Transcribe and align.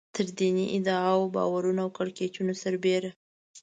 تر 0.15 0.27
دیني 0.37 0.65
ادعاوو، 0.77 1.31
باورونو 1.35 1.79
او 1.85 1.89
کړکېچونو 1.97 2.53
سربېره. 2.61 3.09